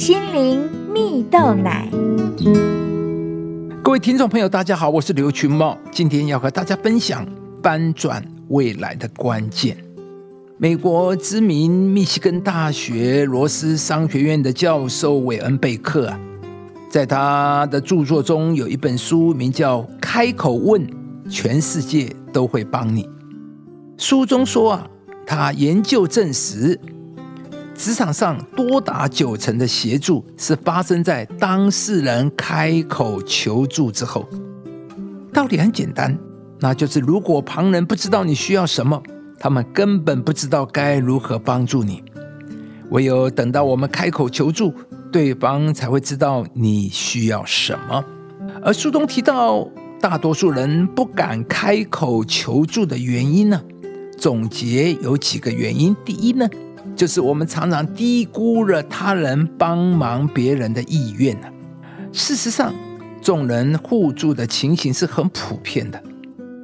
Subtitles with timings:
[0.00, 1.86] 心灵蜜豆奶。
[3.82, 7.22] 各位听众朋友，大家好，我是刘群茂，今天要和大家分享
[7.62, 9.76] 翻转未来的关键。
[10.56, 16.18] 美国知名密西根大学罗斯商学院的教授韦恩贝克啊，
[16.88, 20.82] 在他的著作中有一本书，名叫《开口问，
[21.28, 23.04] 全世界都会帮你》。
[23.98, 24.86] 书中说啊，
[25.26, 26.80] 他研究证实。
[27.80, 34.28] 职场上多达九成的协助是发生在当事人开口求助之后。
[35.32, 36.14] 道理很简单，
[36.58, 39.02] 那就是如果旁人不知道你需要什么，
[39.38, 42.04] 他们根本不知道该如何帮助你。
[42.90, 44.74] 唯有等到我们开口求助，
[45.10, 48.04] 对方才会知道你需要什么。
[48.62, 49.66] 而书中提到，
[49.98, 53.58] 大多数人不敢开口求助的原因呢？
[54.18, 55.96] 总结有几个原因。
[56.04, 56.46] 第一呢？
[56.96, 61.46] 就是我们常常低估了他人帮忙别人的意愿呢。
[62.12, 62.74] 事实上，
[63.22, 66.02] 众人互助的情形是很普遍的。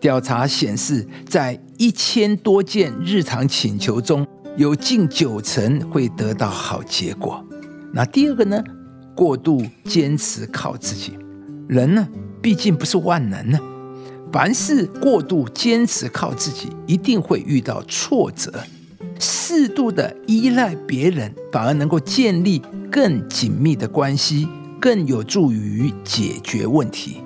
[0.00, 7.44] 调查显示，在一千多件日常请求中，有近九成会得到好结果。
[7.92, 8.62] 那第二个呢？
[9.14, 11.18] 过度坚持靠自己。
[11.68, 12.08] 人呢，
[12.40, 13.58] 毕竟不是万能呢。
[14.32, 18.52] 凡事过度坚持靠自己，一定会遇到挫折。
[19.50, 24.46] 适度的依赖别人，反而能够建立更紧密的关系，
[24.80, 27.16] 更有助于解决问题。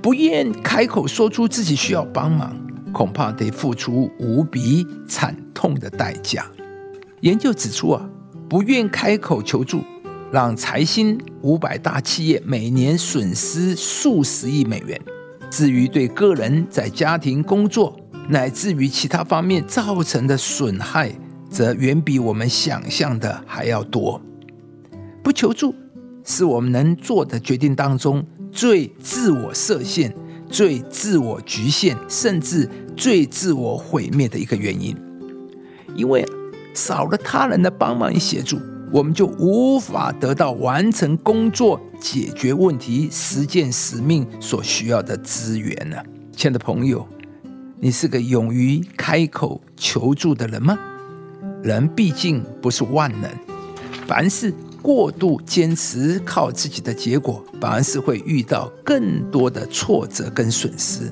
[0.00, 2.56] 不愿开口说出自己需要帮忙，
[2.94, 6.46] 恐怕得付出无比惨痛的代价。
[7.20, 8.08] 研究指出啊，
[8.48, 9.82] 不愿开口求助，
[10.32, 14.98] 让财新五百大企业每年损失数十亿美元。
[15.50, 17.94] 至于对个人在家庭工作，
[18.30, 21.12] 乃至于其他方面造成的损害，
[21.54, 24.20] 则远比我们想象的还要多。
[25.22, 25.72] 不求助，
[26.24, 30.12] 是我们能做的决定当中最自我设限、
[30.50, 34.96] 最自我局限，甚至最自我毁灭的一个原因。
[35.94, 36.26] 因为
[36.74, 38.58] 少了他人的帮忙与协助，
[38.90, 46.04] 我们就无法得到完成工作、解决问题、实践使命所需要的资源了。
[46.32, 47.06] 亲爱的朋友。
[47.80, 50.78] 你是个勇于开口求助的人吗？
[51.64, 53.30] 人毕竟不是万能，
[54.06, 54.52] 凡事
[54.82, 61.10] 过度坚持靠自己的结果，反而是会遇到更多的挫折跟损失。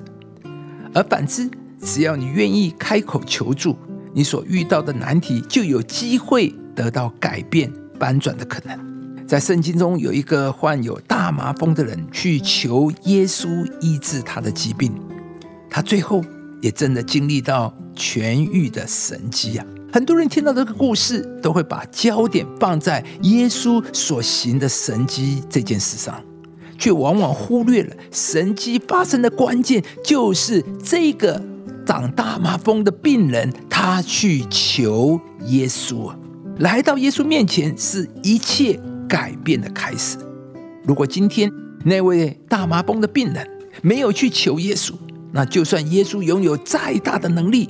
[0.93, 3.75] 而反之，只要你愿意开口求助，
[4.13, 9.27] 你所遇到的难题就有机会得到改变、翻转的可能。
[9.27, 14.93] 在圣经中，有一个患有大麻风的人去求耶稣医治他的疾病，
[15.71, 16.23] 他最后。
[16.61, 19.67] 也真的经历到痊愈的神迹啊！
[19.93, 26.19] 很多人听到这个故事，都会把焦点放在耶稣所行的神迹这件事上，
[26.79, 31.39] 却往往忽略了神迹发生的关键，就是这个
[31.85, 36.11] 长大麻风的病人，他去求耶稣，
[36.61, 40.17] 来到耶稣面前，是一切改变的开始。
[40.85, 41.53] 如果今天
[41.85, 43.47] 那位大麻风的病人
[43.83, 44.95] 没有去求耶稣，
[45.33, 47.69] 那就算耶稣拥有再大的能力，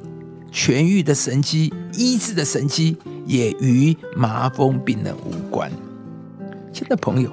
[0.53, 5.73] 痊愈的神迹、医治的神迹，也与麻风病人无关。
[6.73, 7.33] 亲爱的朋友，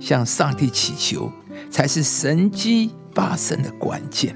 [0.00, 1.30] 向上帝祈求，
[1.70, 4.34] 才是神迹发生的关键。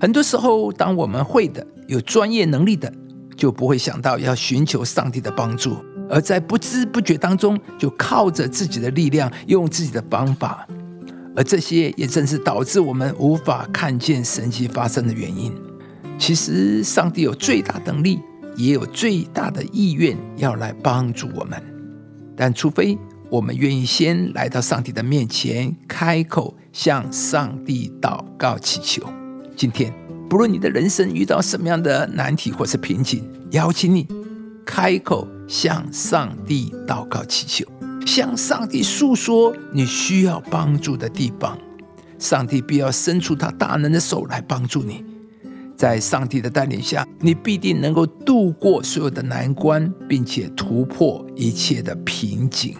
[0.00, 2.92] 很多时候，当我们会的、有专业能力的，
[3.36, 5.76] 就不会想到要寻求上帝的帮助，
[6.08, 10.66] 而在不知不觉当中，就靠着自己的力量，用自己的方法。
[11.36, 15.52] 而这些也正是导致我们无法看见神迹发生的原因。
[16.20, 18.20] 其实，上帝有最大能力，
[18.54, 21.60] 也有最大的意愿要来帮助我们。
[22.36, 22.96] 但除非
[23.30, 29.02] 我们愿意先来到上帝的面前，开口向上帝祷告祈求。
[29.56, 29.90] 今天，
[30.28, 34.06] 不论你的人生遇到什么样的难题或是瓶颈，邀请你
[34.66, 37.66] 开口向上帝祷告祈求。
[38.06, 41.56] 向上帝诉说你需要帮助的地方，
[42.18, 45.02] 上帝必要伸出他大能的手来帮助你。
[45.80, 52.76] 在上帝的带领下，你必定能够度过所有的难关，并且突破一切的瓶颈。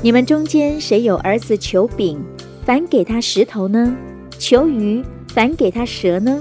[0.00, 2.22] 你们中间谁有儿子求饼，
[2.64, 3.92] 反给他石头呢？
[4.38, 5.02] 求鱼，
[5.34, 6.40] 反给他蛇呢？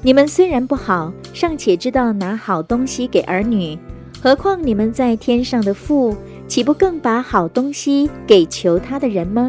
[0.00, 3.76] 你们虽然不好，尚且知道拿好东西给儿女。
[4.22, 6.16] 何况你们在天上的父，
[6.46, 9.48] 岂不更把好东西给求他的人吗？